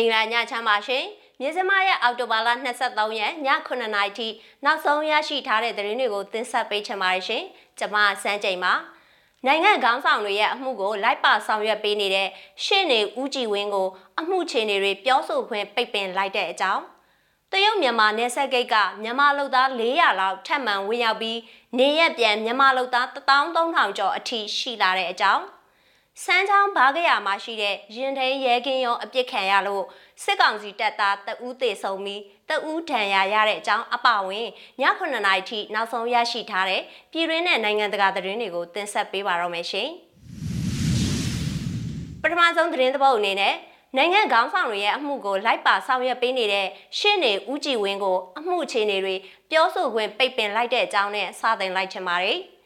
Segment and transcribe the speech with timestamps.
[0.00, 1.04] င်္ဂလာညချမ်းပါရှင်
[1.40, 2.48] မြေစမရဲ့အောက်တိုဘာလ
[2.78, 3.32] 23ရက်ည
[3.66, 4.28] 9:00နာရီထိ
[4.64, 7.44] နောက်ဆုံးရရှိထားတဲ့သတင်းတွေကိုတင်ဆက်ပေးချင်ပါတယ်ရှင်
[7.78, 8.72] ကျွန်မစန်းကြိမ်ပါ
[9.46, 12.28] နိုင်ငံခေါင်းဆောင်တွေရဲ့အမှုကိုလိုက်ပါဆောင်ရွက်ပေးနေတဲ့
[12.64, 13.88] ရှင့်နေဦးကြည်ဝင်းကို
[14.18, 16.82] အမှုချေနေတွေပြောဆိုခွင့်ပိတ်ပင်လိုက်တဲ့အကြောင်း
[17.52, 21.38] တရုတ်မြန်မာနယ်စပ်ဂိတ်ကမြန်မာလူသား400လောက်ထပ်မံဝင်ရောက်ပြီး
[21.78, 25.44] နေရက်ပြန်မြန်မာလူသား13000ကျော်အထိရှိလာတဲ့အကြောင်း
[26.24, 29.84] စမ်းချောင်းဘားကရမှာရှိတဲ့ရင်ထိန်ရဲကင်းရုံအပြစ်ခံရလို့
[30.22, 34.46] စစ်ကောင်စီတပ်သားတဦးသေဆုံးပြီးတဦးဒဏ်ရာရတဲ့အကြောင်းအပဝင်
[34.80, 36.82] ည9နာရီထိနောက်ဆုံးရရှိထားတဲ့
[37.12, 39.88] ပြည်တွင်းနဲ့နိုင်ငံတကာသတင်းတွေကိုတင်ဆက်ပေးပါတော့မယ်ရှင်။
[42.22, 43.54] ပထမဆုံးသတင်းသဘောအနေနဲ့
[43.96, 46.66] နိုင်ငံခေါင်းဆောင်တွေရဲ့အမှုကိုလိုက်ပါဆောင်ရွက်ပေးနေတဲ့
[46.98, 49.14] ရှင်းနေဦးကြည်ဝင်းကို အမှုအခြေအနေတွေ
[49.50, 52.40] ပြောဆိုခွင့်ပိတ်ပင်လိုက်တဲ့အကြောင်းနဲ့စတင်လိုက်ချင်ပါတယ်။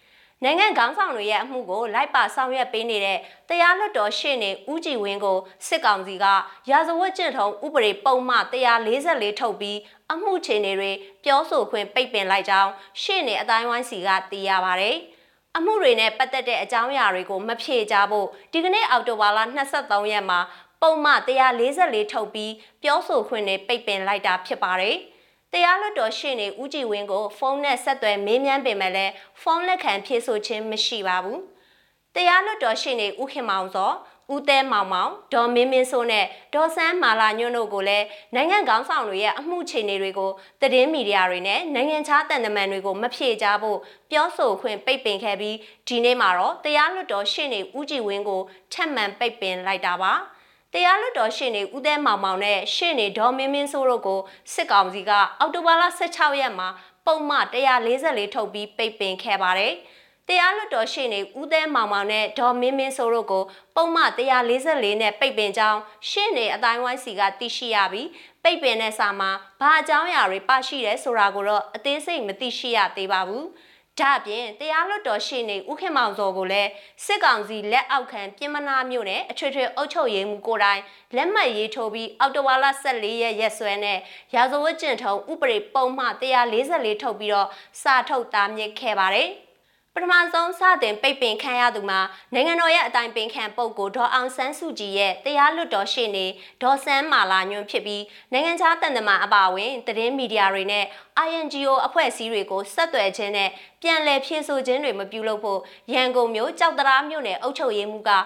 [0.45, 6.27] နိုင်ငံခေါင်းဆောင်တွေရဲ့အမှုကိုလိုက်ပါဆောင်ရွက်ပေးနေတဲ့တရားလွှတ်တော်ရှေ့နေဦးကြည်ဝင်းကိုစစ်ကောင်စီက
[6.71, 9.79] ရာဇဝတ်ကျင့်ထုံးဥပဒေပုံမှန်144ထုတ်ပြီး
[10.13, 10.91] အမှုချေနေတွေ
[11.25, 12.71] ပြောဆိုခွင့်ပိတ်ပင်လိုက်ကြောင်း
[13.03, 14.91] ရှေ့နေအတိုင်းဝိုင်းစီကသိရပါဗျ။
[15.57, 19.39] အမှုတွေနဲ့ပတ်သက်တဲ့အကြောင်းအရာတွေကိုမဖြေကြဖို့ဒီကနေ့အောက်တိုဘာလ
[19.77, 20.41] 23ရက်မှာ
[20.83, 24.97] ပုံမှန်144ထုတ်ပြီးပြောဆိုခွင့်နဲ့ပိတ်ပင်လိုက်တာဖြစ်ပါတယ်။
[25.53, 31.39] တရားလွှတ်တော်ရှေ့နေဦးကြည်ဝင်းကိုဖုန်းနဲ့ဆက်သွယ်မေးမြန်းပေမဲ့လည်းဖုန်းလက်ခံဖြေဆိုခြင်းမရှိပါဘူး။
[32.15, 33.93] တရားလွှတ်တော်ရှေ့နေဦးခင်မောင်စော
[34.33, 43.79] ဦးတဲမောင်မောင်ဒေါ်မင်းမင်းစိုးနဲ့ဒေါ်စန်းမာလာညွန့်တို့ကိုလည်းနိုင်ငံကောင်းဆောင်တွေရဲ့အမှုခြေနေတွေကိုသတင်းမီဒီယာတွေနဲ့နိုင်ငံခြားတန်တမန်တွေကိုမဖြေကြဖို့
[44.11, 45.57] ပြောဆိုခွင့်ပိတ်ပင်ခဲ့ပြီး
[45.89, 50.13] ဒီနေ့မှာတော့တရားလွှတ်တော်ရှေ့နေဦးကြည်ဝင်းကိုထပ်မံပိတ်ပင်လိုက်တာပါ။
[50.75, 54.21] တရားလွှတ်တော်ရှေ့နေဦးသဲမောင်မောင်နဲ့ရှေ့နေဒေါ်မင်းမင်းစိုးတို့ကို
[54.53, 56.69] စစ်ကောင်စီကအောက်တိုဘာလ16ရက်မှာ
[57.07, 59.73] ပုံမှန်144ထုတ်ပြီးပိတ်ပင်ခဲ့ပါတယ်။
[60.29, 63.45] တရားလွှတ်တော်ရှေ့နေဦးသဲမောင်မောင်နဲ့ဒေါ်မင်းမင်းစိုးတို့ကို
[63.77, 68.09] ပုံမှန်144နဲ့ပိတ်ပင်ကြောင်းရှေ့နေအတိုင်းဝိုင်းစီကသိရှိရပြီး
[68.43, 73.45] ပိတ်ပင်တဲ့စာမှာဘာအကြောင်းအရာတွေပါရှိရဲဆိုတာကိုတော့အသေးစိတ်မသိရှိရသေးပါဘူး။
[74.01, 76.71] ဒါအပြင်တရားလွတ်တော်ရှိနေဦးခင်မောင်စောကိုလည်း
[77.05, 80.81] စစ်ကောင်စီလက်အောက်ခံပြင်မနာမြို့နယ်အထွေထွေအုပ်ချုပ်ရေးမှူးကိုတိုင်
[81.17, 83.99] လက်မှတ်ရေးထိုးပြီးအောက်တိုဘာလ14ရက်ရက်စွဲနဲ့
[84.35, 87.49] ရာဇဝတ်ကျင့်ထုံးဥပဒေပုံမှန်144ထုတ်ပြီးတော့
[87.83, 89.31] စာထုတ်တာမြစ်ခဲ့ပါတယ်။
[89.97, 92.01] ပထမဆုံးစတင်ပိတ်ပင်ခံရသူမှာ
[92.35, 96.27] နိုင်ငံတော်ရဲ့အတိုင်ပင်ခံပုဂ္ဂိုလ်ဒေါ်အောင်ဆန်းစုကြည်ရဲ့တရားလွတ်တော်ရှေ့နေ
[96.63, 100.85] ဒေါ်စန်းမာလာညွန့်ဖြစ်ပြီးနိုင်ငံခြားတန်တမာအပါအဝင်သတင်းမီဒီယာတွေနဲ့
[101.29, 103.51] INGO အဖွဲ့အစည်းတွေကိုဆက်သွယ်ခြင်းနဲ့
[103.83, 105.61] ပြန်လည်ဖြည့်ဆို့ခြင်းတွေမပြုလုပ်ဖို့
[105.95, 108.19] ရန်ကုန်မြို့ကြောက်တရားမြို့နယ်အုပ်ချုပ်ရေးမှူးကဩ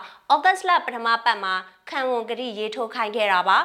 [0.45, 1.55] ဂတ်စ်လပထမပတ်မှာ
[1.91, 3.59] ခံဝန်ကတိရေးထိုးခိုင်းခဲ့တာပါ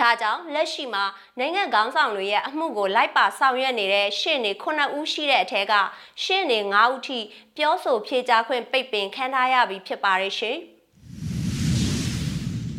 [0.00, 1.04] ဒါကြောင့်လက်ရှိမှာ
[1.38, 5.74] နိုင်ငံခေါင်းဆောင်တွေရဲ့အမှုကိုလိုက်ပါဆောင်ရွက်နေတဲ့ရှင့်နေ9ဦးရှိတဲ့အထက်က
[6.22, 7.18] ရှင့်နေ9ဦးထိ
[7.56, 10.58] ပြောဆိုဖြေကြားခွင့်ပိတ်ပင်ခံထားရပြီဖြစ်ပါရဲ့ရှင်။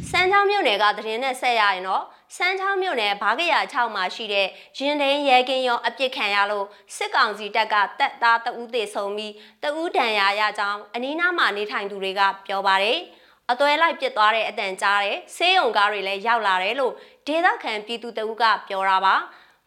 [0.09, 2.03] စမ်းချောင်းမြို့နယ်ကသတင်းနဲ့ဆက်ရရင်တော့
[2.35, 4.47] စမ်းချောင်းမြို့နယ်ဘာကရ6မှာရှိတဲ့
[4.77, 6.65] ရင်သိန်းရဲကင်းရုံအပြစ်ခံရလို့
[6.95, 12.99] စစ်ကောင်စီတပ်ကတပ်သားတဦးသေဆုံးပြီးတဦးဒဏ်ရာရကြောင်းအနီးနားမှာနေထိုင်သူတွေကပြောပါတယ်။
[13.51, 16.93] အသွဲလိုက်ပစ်သွားတဲ့အတန်ကြားတယ်ဆေးရုံကားတွေလည်းရောက်လာတယ်လို့
[17.27, 19.15] ဒေသခံပြည်သူတအုပ်ကပြောတာပါ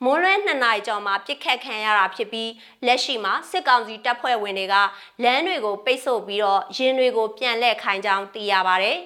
[0.04, 2.50] မွန်းလွဲ2နာရီကျော်မှာပြစ်ခတ်ခံရတာဖြစ်ပြီး
[2.86, 4.74] လက်ရှိမှာစစ်ကောင်စီတပ်ဖွဲ့ဝင်တွေက
[5.22, 8.98] လမ်းတွေကိုပိတ်ဆို့ပြီးတော့ရင်းတွေကိုပြန်လှည့်ခိုင်းကြောင်းသိရပါတယ်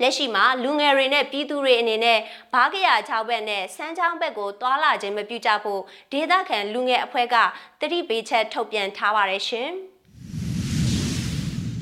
[0.00, 2.18] လက်ရှိမှာလူငယ်တွေနဲ့ပြည်သူတွေအနေနဲ့
[2.52, 5.80] ဘားကရ6ဘက်နဲ့စမ်းချောင်းဘက်ကိုတွာလာခြင်းမပြုကြဖို့
[6.12, 7.36] ဒေသခံလူငယ်အဖွဲ့က
[7.80, 9.70] တတိပေးချက်ထုတ်ပြန်ထားပါတယ်ရှင်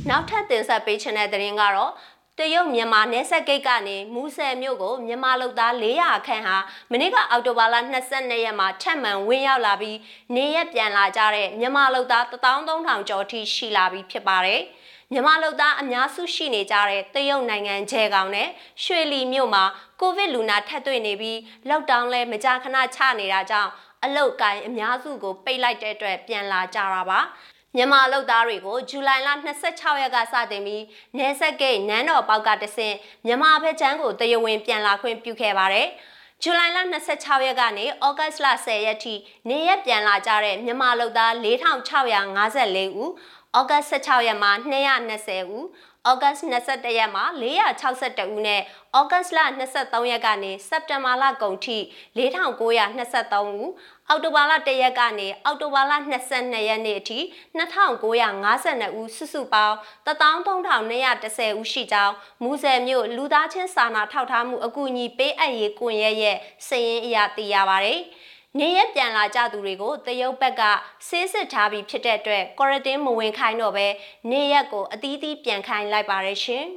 [0.08, 1.92] နောက်ထပ်တင်ဆက်ပေးချင်တဲ့သတင်းကတော့
[2.40, 6.56] တရုတ်မြန်မာနယ်စပ်ဂိတ်ကနေမူဆယ်မြို့ကိုမြန်မာလူသား400ခန့်ဟာ
[6.90, 7.76] မနေ့ကအောက်တိုဘာလ
[8.10, 9.98] 22ရက်မှာထပ်မံဝင်ရောက်လာပြီး
[10.34, 14.62] နေရက်ပြန်လာကြတဲ့မြန်မာလူသား13000ကျော်ထိရှိလာပြီးဖြစ်ပါတယ်။
[15.12, 18.48] မြန်မာလူသားအများစုရှိနေကြတဲ့တရုတ်နိုင်ငံကျဲကောင်နဲ့
[18.84, 19.64] ရွှေလီမြို့မှာ
[20.00, 23.70] ကိုဗစ်လူနာထပ်တွေ့နေပြီးလောက်ဒေါင်းလဲမကြာခဏချနေတာကြောင့်
[24.04, 27.20] အလုတ်ကိုင်းအများစုကိုပိတ်လိုက်တဲ့အတွက်ပြန်လာကြတာပါ။
[27.76, 29.28] မြန်မာလုပ်သားတွေကိုဇူလိုင်လ
[29.64, 30.84] 26ရက်ကစတင်ပြီး
[31.18, 32.96] နေဆက်ဂိတ်နန်းတော်ပေါက်ကတဆင့်
[33.26, 35.88] မြန်မာဘက်ချမ်းကိုတရဝင်ပြန်လာခွင့်ပြုခဲ့ပါတယ်။
[36.42, 36.78] ဇူလိုင်လ
[37.14, 39.14] 26ရက်ကနေဩဂတ်လ10ရက်ထိ
[39.48, 43.10] နေရက်ပြန်လာကြတဲ့မြန်မာလုပ်သား4654ဦး
[43.58, 45.66] ဩဂတ်16ရက်မှာ220ဦး
[46.08, 48.60] ဩဂတ်21ရက်မှာ462ဦးနဲ့
[48.98, 49.38] ဩဂတ်လ
[49.70, 51.78] 23ရက်ကနေစက်တင်ဘာလကုန်ထိ
[52.16, 53.70] 4923ဦး
[54.08, 55.92] အောက်တိုဘာလ1ရက်ကနေအောက်တိုဘာလ
[56.30, 57.18] 22ရက်နေ့အထိ
[57.58, 59.76] 2952ဦးစုစုပေါင်း
[60.06, 66.36] 13210ဦးရှိကြောင်းမူဆယ်မြို့လူသားချင်းစာနာထောက်ထားမှုအကူအညီပေးအပ်ရေးကွန်ရက်ရဲ့
[66.68, 67.94] စာရင်းအရသိရပါဗျ။
[68.58, 70.62] နေရပြန်လာကြသူတွေကိုတရုတ်ဘက်က
[71.08, 73.86] ဆေးစစ်ထားပြီးဖြစ်တဲ့အတွက်ကွာရတင်းမဝင်ခိုင်းတော့ပဲ
[74.30, 76.66] နေရက်ကိုအသီးသီးပြန်ခိုင်းလိုက်ပါရရှင်။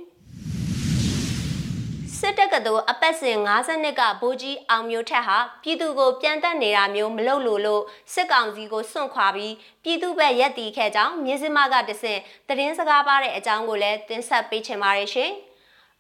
[2.18, 7.84] စစစ်တပ်ကတော်အပတ်စဉ်52ကဗိုလ်ကြီးအောင်မျိုးထက်ဟာပြည်သူကိုပြန်တက်နေတာမျိုးမလုပ်လို့လို့
[8.14, 9.54] စစ်ကောင်စီကိုစွန့်ခွာပြီး
[9.84, 15.34] ပြည်သူဘက်ရက်တီခဲ့ကြောင်းမြင်းစမကတဆင့်သတင်းစကားပါတဲ့အကြောင်းကိုလည်းတင်ဆက်ပေးချင်ပါတယ်ရှင်။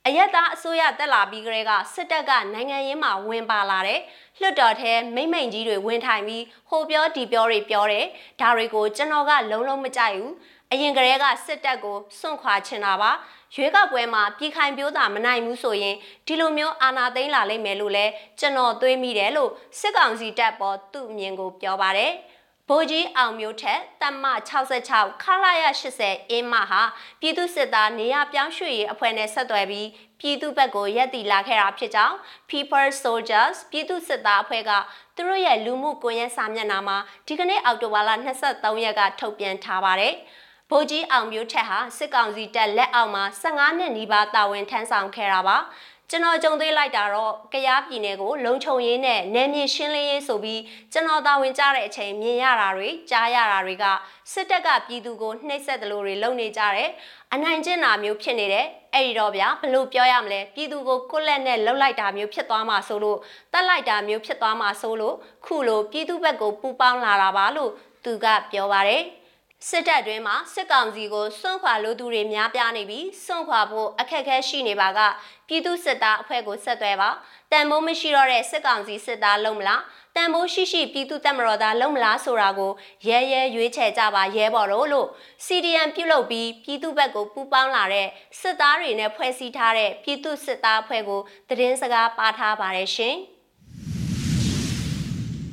[0.07, 3.99] အယက်သားအစိုးရတက်လာပြီးကလေးကစစ်တပ်ကနိုင်ငံရေးမှာဝင်ပါလာတဲ့
[4.41, 8.05] လွတ်တော်ထဲမိမ့်မိန်ကြီးတွေဝင်ထိုင်ပြီးဟိုပြောဒီပြောတွေပြောတယ်
[8.41, 10.33] ဒါတွေကိုကျွန်တော်ကလုံးလုံးမကြိုက်ဘူး
[10.71, 13.11] အရင်ကတည်းကစစ်တပ်ကိုစွန့်ခွာချင်တာပါ
[13.55, 15.95] ရွေးကောက်ပွဲမှာပြည်ခိုင်ပြိုးတာမနိုင်ဘူးဆိုရင်
[16.27, 18.05] ဒီလိုမျိုးအာဏာသိမ်းလာလိမ့်မယ်လို့လဲ
[18.39, 22.11] ကျွန်တော်တွေးမိတယ်လို့စစ်ကောင်စီတပ်ပေါ်သူ့အမြင်ကိုပြောပါတယ်
[22.73, 24.25] ဗိုလ်ကြီးအောင်မျိုးထက်တမ
[24.73, 26.81] 66ခလာရ80အင်းမဟာ
[27.21, 29.87] ပြည်သူစစ်သားနေရပြောင်းရွှေ့ရေးအဖွဲ့နဲ့ဆက်သွယ်ပြီး
[30.19, 32.15] ပြည်သူဘက်ကိုရက်တီလာခဲ့တာဖြစ်ကြောင်း
[32.49, 34.71] People Soldiers ပြည်သူစစ်သားအဖွဲ့က
[35.15, 36.97] သူတို့ရဲ့လူမှုကွန်ရက်စာမျက်နှာမှာ
[37.27, 38.09] ဒီကနေ့အောက်တိုဘာလ
[38.43, 40.13] 23ရက်ကထုတ်ပြန်ထားပါတယ်။
[40.69, 45.57] ဗိုလ်ကြီးအောင်မျိုးထက်ဟာစစ်ကောင်စီတပ်လက်အောက်မှာ15နှစ်နီးပါးတာဝန်ထမ်းဆောင်ခဲ့တာပါ
[46.09, 50.61] ကျွန်တော်ကြုံသေးလိုက်တာတော့ကရားပြည်နယ်ကိုလုံခြုံရေးနဲ့နယ်မြေရှင်းလင်းရေးဆိုပြီး
[50.93, 53.85] ကျွန်တော်တာဝန်ကြတဲ့အချိန်မြင်ရတာတွေကြားရတာတွေက
[54.33, 56.89] စစ်တပ်ကပြည်သူကိုနှိပ်စက်တယ်လို့တွေလုပ်နေကြတယ်
[57.33, 63.19] အနိုင်ကျင့်တာမျိုးဖြစ်နေတယ်အဲ့ဒီတော့ဗျာဘလို့ပြောရမလဲပြည်သူကိုကိုလက်နဲ့လှုပ်လိုက်တာမျိုးဖြစ်သွားမှာဆိုလို့
[63.53, 65.15] တတ်လိုက်တာမျိုးဖြစ်သွားမှာဆိုလို့
[65.45, 67.71] ခုလိုပြည်သူဘက်ကိုပူပေါင်းလာတာပါလို့
[68.05, 69.03] သူကပြောပါတယ်
[69.69, 74.99] စစ်တပ်တွင်မှစစ်ကောင်စီကိုစွန့်ခွာလိုသူတွေများပြားနေပြီးစွန့်ခွာဖို့အခက်အခဲရှိနေပါက
[75.47, 77.09] ပြည်သူစစ်သားအဖွဲ့ကိုဆက်သွယ်ပါ
[77.51, 79.81] တန်မိုးမရှိတော့တဲ့စစ်ကောင်စီစစ်သားလုံးမလား
[80.15, 82.71] တန်မိုးရှိရှိပြည်သူတပ်မတော်သားလုံးမလားဆိုတာကို
[83.07, 85.07] ရဲရဲရွေးချယ်ကြပါရဲဘော်တို့လို့
[85.45, 88.07] CDN ပြုတ်လုပ်ပြီးပြည်သူဘက်ကိုပူးပေါင်းလာတဲ့
[88.39, 93.15] စစ်သားတွေနဲ့ဖွဲ့စည်းထားတဲ့ပြည်သူစစ်သားအဖွဲ့ကိုသတင်းစကားပါထားပါတယ်ရှင်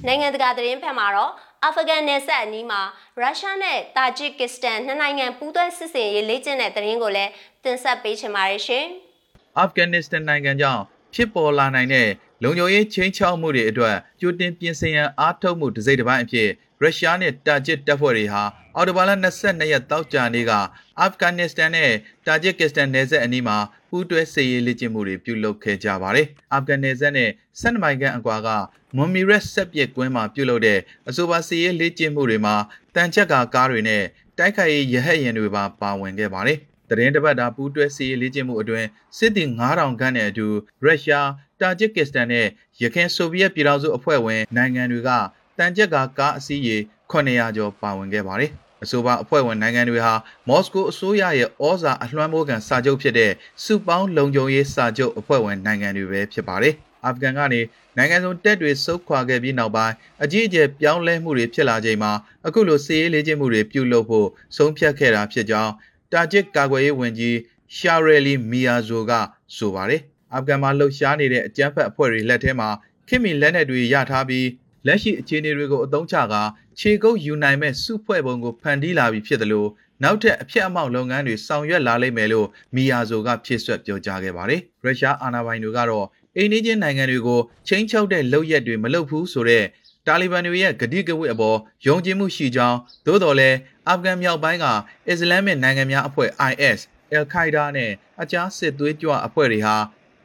[0.07, 1.33] နိုင်ငံတကာသတင်းဖက်မှာတော့
[1.65, 2.81] အာဖဂန်နယ်စပ်အနီးမှာ
[3.21, 7.31] ရုရှားနဲ့တာဂျစ်ကစ္စတန်နှစ်နိုင်ငံပူးတွဲစစ်ဆင်ရေးလေ့ကျင့်တဲ့သတင်းကိုလည်း
[7.65, 8.87] တင်ဆက်ပေးချင်ပါတယ်ရှင်။
[9.59, 10.83] အာဖဂန်နစ္စတန်နိုင်ငံကြောင့်
[11.15, 12.09] ဖြစ်ပေါ်လာနိုင်တဲ့
[12.43, 16.49] လုံခြုံရေးချင်းချောက်မှုတွေအတွက်ကြိုတင်ပြင်ဆင်ရန်အားထုတ်မှုတစ်စိတ်တစ်ပိုင်းအဖြစ်
[16.81, 18.43] ရုရှားနဲ့တာဂျစ်တပ်ဖွဲ့တွေဟာ
[18.77, 19.11] အော်တိုဘာလ
[19.41, 20.53] 22ရက်တောက်ကြနေ့က
[21.01, 21.91] အာဖဂန်နစ္စတန်နဲ့
[22.27, 23.57] တာဂျစ်ကစ္စတန်နယ်စပ်အနီးမှာ
[23.91, 28.49] ပူးတွဲစစ်ရေးလေ့ကျင့်မှုတွေပြုလုပ်ခဲ့ကြပါတယ်။အာဖဂန်နယ်စပ်နဲ့12မိုင်ခန့်အကွာက
[28.97, 30.79] မွန်မီရက်ဆက်ပစ်ကွင်းမှာပြုလုပ်တဲ့
[31.09, 32.55] အဆိုပါစစ်ရေးလေ့ကျင့်မှုတွေမှာ
[32.95, 34.03] တန်ချက်ကာကားတွေနဲ့
[34.39, 36.59] တိုက်ခိုက်ရေးရဟတ်ယာဉ်တွေပါပါဝင်ခဲ့ပါတယ်။
[36.89, 38.87] တရင်တပတ်တာပူးတွဲစီရေးလေ့ကျင့်မှုအတွင်း
[39.19, 40.47] စစ်သည်9000ခန့်နဲ့အတူ
[40.85, 41.29] ရုရှား
[41.61, 42.47] တာဂျစ်ကစ္စတန်နဲ့
[42.83, 45.11] ယခင်ဆိုဗီယက်ပြည်ထောင်စုအဖွဲ့ဝင်နိုင်ငံတွေက
[45.59, 46.77] တန်ကြက်ကကားအစီးရေ
[47.13, 48.51] 900ကျော်ပါဝင်ခဲ့ပါတယ်။
[48.83, 50.15] အဆိုပါအဖွဲ့ဝင်နိုင်ငံတွေဟာ
[50.49, 53.33] မော်စကိုအစိုးရရဲ့ဩဇာအလွှမ်းမိုးခံစာချုပ်ဖြစ်တဲ့
[53.65, 56.75] စုပေါင်းလုံခြုံရေးစာချုပ်အဖွဲ့ဝင်နိုင်ငံတွေပဲဖြစ်ပါတယ်။
[57.05, 57.61] အာဖဂန်ကနေ
[57.97, 62.13] နိုင်ငံစုံတက်တွေစုခွာခဲ့ပြီးနောက်ပိုင်းအကြီးအကျယ်ပြောင်းလဲမှုတွေဖြစ်လာချိန်မှာ
[62.47, 65.73] အခုလိုစီးရေးလေ့ကျင့်မှုတွေပြုလုပ်ဖို့ဆုံးဖြတ်ခဲ့တာဖြစ်ကြောင်း
[66.13, 67.37] တာဂျစ်ကာကွယ်ရေးဝန်ကြီး
[67.77, 69.13] ရှာရယ်လီမီယာဇိုက
[69.57, 70.03] ဆိုပါတယ်။
[70.35, 72.69] အာဖဂန်မှာလှုပ်ရှားနေတဲ့အကြမ်းဖက်အဖွဲ့တွေလက်ထဲမှာ
[73.09, 74.47] ခင်မီလက်နက်တွေရထားပြီး
[74.87, 76.43] လက်ရှိအခြေအနေတွေကိုအသုံးချကာ
[76.79, 79.69] ခြေကုပ်ယူနိုင်မဲ့စုဖွဲ့ပုံကိုဖန်တီးလာပြီးဖြစ်တယ်လို့
[80.03, 86.07] နောက်ထပ်အဖြစ်အမောက်လုပ်ငန်းတွေဆောင်ရွက်လာလိမ့်မယ်လို့မီယာဇိုကဖြည့်ဆွတ်ပြောကြားခဲ့ပါတယ်။ရုရှားအာဏာပိုင်တွေကတော့
[86.37, 89.67] အိန္ဒိချင်းနိုင်ငံတွေကိုချင်းချောက်တဲ့လုပ်ရက်တွေမလုပ်ဘူးဆိုတော့
[90.07, 93.57] တာလီဘန်တွေရဲ့ဂတိကဝတ်အပေါ်ယုံကြည်မှုရှိကြောင်းသို့တော်လည်း
[93.89, 94.67] အာဖဂန်မြောက်ပိုင်းက
[95.09, 96.81] အစ္စလာမစ်နိုင်ငံများအဖွဲ့ IS
[97.13, 97.91] အယ်ခိုင်ဒါနဲ့
[98.23, 99.77] အခြားစစ်သွေးကြွအဖွဲ့တွေဟာ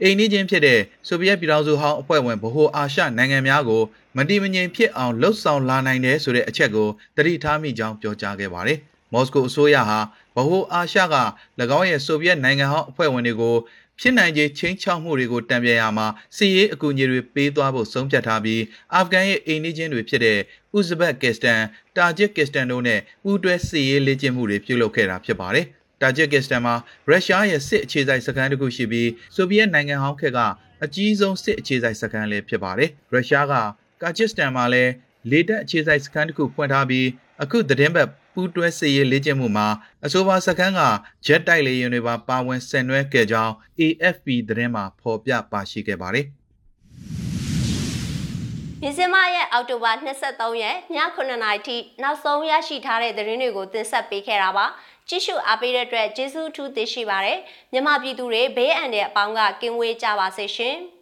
[0.03, 3.81] အိန္ဒိချင်းဖြစ်တဲ့ဆိုဗီယက်ပြည်ထောင်စုဟောင်းအဖွဲ့ဝင်ဗဟိုအာရှနိုင်ငံများကို
[4.17, 6.87] မတိမငြိမ်ဖြစ်အောင်လှုပ်ဆောင်လာနိုင်တယ်ဆိုတဲ့အချက်ကို
[7.17, 8.77] တတိထားမိကြောင်းပြောကြားခဲ့ပါတယ်။
[9.13, 9.99] မော်စကိုအစိုးရဟာ
[10.35, 11.15] ဗဟိုအာရှက၎
[11.77, 13.55] င်းရဲ့ဆိုဗီယက်နိုင်ငံဟောင်းအဖွဲ့ဝင်တွေကို
[13.99, 18.61] ဖြစ်နိုင်ခြေချင်းချောက်မှုတွေကိုတံပြန်ရမှာစီရေးအကူအညီတွေပေးသွားဖို့ဆုံးဖြတ်ထားပြီး
[18.93, 20.37] အာဖဂန်ရဲ့အိန္ဒိချင်းတွေဖြစ်တဲ့
[20.77, 21.61] ဥဇဘက်ကစ္စတန်
[21.97, 25.67] တာဂျစ်ကစ္စတန်တို့နဲ့ပူးတွဲစီရေးလေ့ကျင့်မှုတွေပြုလုပ်ခဲ့တာဖြစ်ပါတယ်။
[26.05, 26.75] တာဂျစ်ကစ္စတန်မှာ
[27.07, 30.39] ရုရှားရဲ့စစ်အခြေစိုက်စခန်းတစ်ခုရှိပြီးဆိုဗီယက်နိုင်ငံဟောင်းခေတ်က
[30.83, 33.53] အကြီးဆုံးစစ်အခြေစိုက်စခန်းလည်းဖြစ်ပါတယ်။ရုရှားက
[34.01, 34.91] ကာဂျစ်စတန်မှာလည်း
[35.31, 37.07] လေတပ်အခြေစိုက်စခန်းတစ်ခုဖွင့်ထားပြီး
[37.43, 39.67] အခုသတင်းပတ်ပူးတွဲစစ်ရေးလေ့ကျင့်မှုမှာ
[40.05, 40.81] အဆိုပါစခန်းက
[41.25, 46.27] ဂျက်တိုက်လေယာဉ်တွေပါပါဝင်ဆင်နွှဲခဲ့ကြောင်း AFP သတင်းမှာဖော်ပြပါရှိခဲ့ပါတယ်။
[48.83, 49.91] မြစမရဲ့အောက်တိုဘာ
[50.27, 54.65] 23ရက်ည9:00နာရီထိနောက်ဆုံးရရှိထားတဲ့သတင်းတွေကိုတင်ဆက်ပေးခဲ့တာပါ။
[55.09, 57.39] ကြည့်ရှုအားပေးတဲ့အတွက်ကျေးဇူးထူးတင်ရှိပါတယ်။
[57.71, 60.77] မြန်မာပြည်သူတွေဘေးအန္တရာယ်အပေါင်းကကင်းဝေးကြပါစေရှင်။